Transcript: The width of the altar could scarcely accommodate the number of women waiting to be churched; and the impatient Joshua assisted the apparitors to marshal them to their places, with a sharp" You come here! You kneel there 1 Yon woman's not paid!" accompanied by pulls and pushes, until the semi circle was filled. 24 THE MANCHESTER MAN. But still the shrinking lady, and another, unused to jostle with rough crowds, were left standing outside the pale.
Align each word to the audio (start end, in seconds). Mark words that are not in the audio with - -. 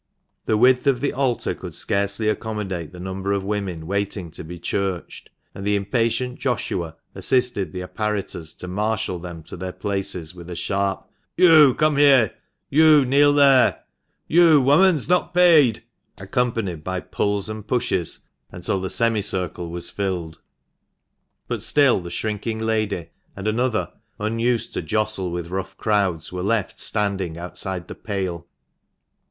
The 0.45 0.57
width 0.57 0.87
of 0.87 0.99
the 0.99 1.13
altar 1.13 1.53
could 1.53 1.75
scarcely 1.75 2.27
accommodate 2.27 2.91
the 2.91 2.99
number 2.99 3.33
of 3.33 3.43
women 3.43 3.85
waiting 3.85 4.31
to 4.31 4.43
be 4.43 4.57
churched; 4.57 5.29
and 5.53 5.63
the 5.63 5.75
impatient 5.75 6.39
Joshua 6.39 6.95
assisted 7.13 7.71
the 7.71 7.83
apparitors 7.83 8.55
to 8.57 8.67
marshal 8.67 9.19
them 9.19 9.43
to 9.43 9.55
their 9.55 9.71
places, 9.71 10.33
with 10.33 10.49
a 10.49 10.55
sharp" 10.55 11.07
You 11.37 11.75
come 11.75 11.97
here! 11.97 12.33
You 12.67 13.05
kneel 13.05 13.31
there 13.33 13.73
1 14.25 14.39
Yon 14.39 14.65
woman's 14.65 15.07
not 15.07 15.35
paid!" 15.35 15.83
accompanied 16.17 16.83
by 16.83 16.99
pulls 17.01 17.47
and 17.47 17.67
pushes, 17.67 18.21
until 18.51 18.81
the 18.81 18.89
semi 18.89 19.21
circle 19.21 19.69
was 19.69 19.91
filled. 19.91 20.39
24 21.45 21.47
THE 21.49 21.53
MANCHESTER 21.53 21.53
MAN. 21.53 21.57
But 21.85 21.91
still 21.91 21.99
the 22.01 22.09
shrinking 22.09 22.59
lady, 22.61 23.09
and 23.35 23.47
another, 23.47 23.91
unused 24.17 24.73
to 24.73 24.81
jostle 24.81 25.29
with 25.29 25.49
rough 25.49 25.77
crowds, 25.77 26.31
were 26.31 26.41
left 26.41 26.79
standing 26.79 27.37
outside 27.37 27.87
the 27.87 27.93
pale. 27.93 28.47